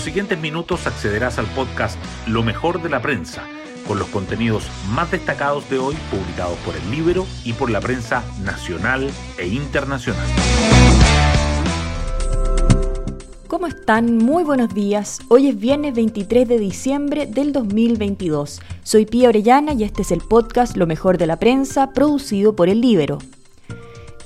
[0.00, 3.46] los siguientes minutos accederás al podcast Lo mejor de la prensa,
[3.86, 8.24] con los contenidos más destacados de hoy publicados por el Libro y por la prensa
[8.42, 10.26] nacional e internacional.
[13.46, 14.16] ¿Cómo están?
[14.16, 15.20] Muy buenos días.
[15.28, 18.62] Hoy es viernes 23 de diciembre del 2022.
[18.82, 22.70] Soy Pía Orellana y este es el podcast Lo mejor de la prensa, producido por
[22.70, 23.18] el Libero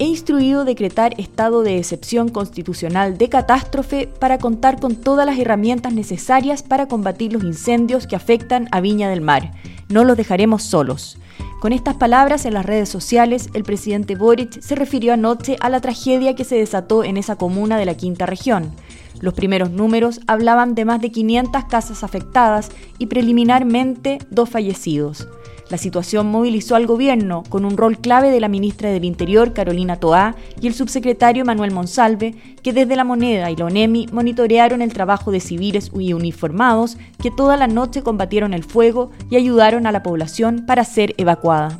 [0.00, 5.92] he instruido decretar estado de excepción constitucional de catástrofe para contar con todas las herramientas
[5.92, 9.52] necesarias para combatir los incendios que afectan a Viña del Mar.
[9.90, 11.18] No los dejaremos solos.
[11.60, 15.82] Con estas palabras en las redes sociales, el presidente Boric se refirió anoche a la
[15.82, 18.72] tragedia que se desató en esa comuna de la quinta región.
[19.20, 25.28] Los primeros números hablaban de más de 500 casas afectadas y preliminarmente dos fallecidos.
[25.70, 29.96] La situación movilizó al gobierno, con un rol clave de la ministra del Interior, Carolina
[29.96, 34.92] Toá, y el subsecretario Manuel Monsalve, que desde la moneda y la ONEMI monitorearon el
[34.92, 39.92] trabajo de civiles y uniformados que toda la noche combatieron el fuego y ayudaron a
[39.92, 41.78] la población para ser evacuada.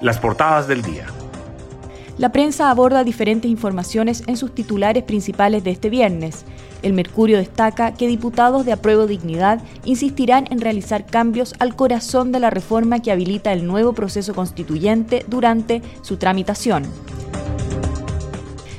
[0.00, 1.06] Las portadas del día.
[2.18, 6.44] La prensa aborda diferentes informaciones en sus titulares principales de este viernes.
[6.82, 12.40] El Mercurio destaca que diputados de Apruebo Dignidad insistirán en realizar cambios al corazón de
[12.40, 16.84] la reforma que habilita el nuevo proceso constituyente durante su tramitación.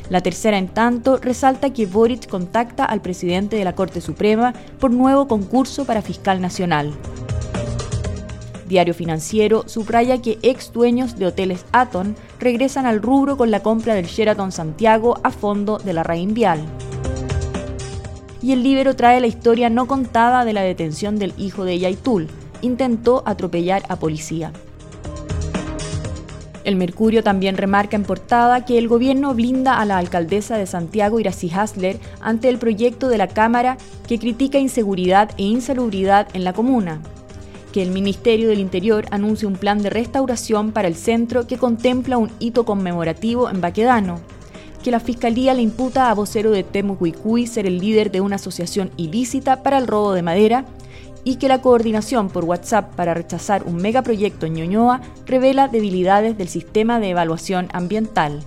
[0.09, 4.91] La tercera, en tanto, resalta que Boric contacta al presidente de la Corte Suprema por
[4.91, 6.91] nuevo concurso para fiscal nacional.
[8.71, 13.95] Diario Financiero subraya que ex dueños de hoteles Aton regresan al rubro con la compra
[13.95, 16.65] del Sheraton Santiago a fondo de la Vial
[18.41, 22.27] y el libro trae la historia no contada de la detención del hijo de Yaitul.
[22.61, 24.51] Intentó atropellar a policía.
[26.63, 31.19] El Mercurio también remarca en portada que el gobierno blinda a la alcaldesa de Santiago,
[31.19, 33.77] Iracy Hasler, ante el proyecto de la Cámara
[34.07, 37.01] que critica inseguridad e insalubridad en la comuna.
[37.71, 42.17] Que el Ministerio del Interior anuncie un plan de restauración para el centro que contempla
[42.17, 44.19] un hito conmemorativo en Baquedano
[44.81, 48.91] que la Fiscalía le imputa a vocero de Temucuicui ser el líder de una asociación
[48.97, 50.65] ilícita para el robo de madera
[51.23, 56.47] y que la coordinación por WhatsApp para rechazar un megaproyecto en Ñuñoa revela debilidades del
[56.47, 58.39] sistema de evaluación ambiental.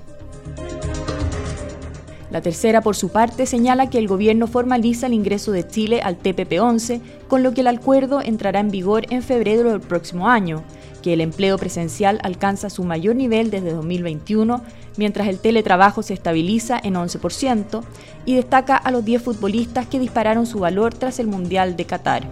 [2.35, 6.19] La tercera, por su parte, señala que el gobierno formaliza el ingreso de Chile al
[6.21, 10.65] TPP-11, con lo que el acuerdo entrará en vigor en febrero del próximo año,
[11.01, 14.65] que el empleo presencial alcanza su mayor nivel desde 2021,
[14.97, 17.85] mientras el teletrabajo se estabiliza en 11%,
[18.25, 22.27] y destaca a los 10 futbolistas que dispararon su valor tras el Mundial de Qatar.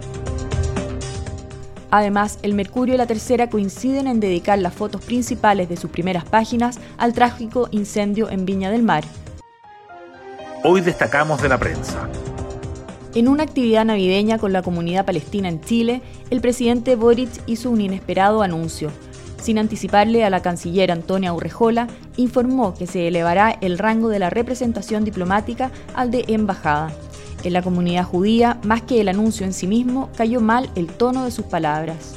[1.91, 6.25] Además, el Mercurio y la Tercera coinciden en dedicar las fotos principales de sus primeras
[6.25, 9.05] páginas al trágico incendio en Viña del Mar.
[10.65, 12.07] Hoy destacamos de la prensa.
[13.15, 17.81] En una actividad navideña con la comunidad palestina en Chile, el presidente Boric hizo un
[17.81, 18.89] inesperado anuncio.
[19.41, 24.29] Sin anticiparle a la canciller Antonia Urrejola, informó que se elevará el rango de la
[24.29, 26.93] representación diplomática al de embajada.
[27.43, 31.25] En la comunidad judía, más que el anuncio en sí mismo, cayó mal el tono
[31.25, 32.15] de sus palabras.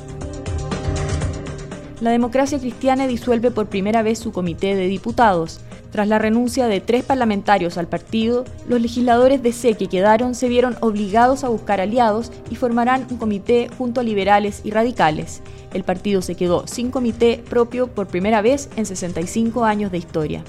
[2.01, 5.59] La democracia cristiana disuelve por primera vez su comité de diputados.
[5.91, 10.49] Tras la renuncia de tres parlamentarios al partido, los legisladores de C que quedaron se
[10.49, 15.43] vieron obligados a buscar aliados y formarán un comité junto a liberales y radicales.
[15.73, 20.45] El partido se quedó sin comité propio por primera vez en 65 años de historia.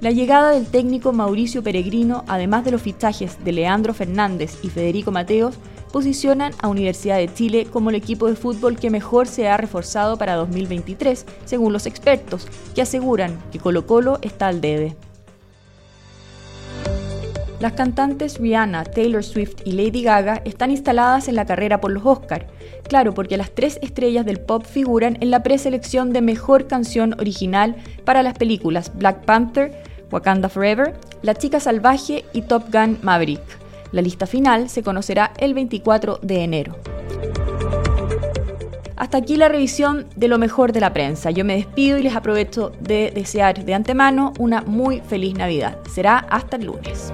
[0.00, 5.12] La llegada del técnico Mauricio Peregrino, además de los fichajes de Leandro Fernández y Federico
[5.12, 5.54] Mateos,
[5.92, 10.16] posicionan a Universidad de Chile como el equipo de fútbol que mejor se ha reforzado
[10.16, 14.96] para 2023, según los expertos, que aseguran que Colo Colo está al debe.
[17.62, 22.04] Las cantantes Rihanna, Taylor Swift y Lady Gaga están instaladas en la carrera por los
[22.04, 22.48] Oscar.
[22.88, 27.76] Claro, porque las tres estrellas del pop figuran en la preselección de mejor canción original
[28.04, 29.80] para las películas Black Panther,
[30.10, 33.61] Wakanda Forever, La Chica Salvaje y Top Gun Maverick.
[33.92, 36.76] La lista final se conocerá el 24 de enero.
[38.96, 41.30] Hasta aquí la revisión de lo mejor de la prensa.
[41.30, 45.78] Yo me despido y les aprovecho de desear de antemano una muy feliz Navidad.
[45.92, 47.12] Será hasta el lunes.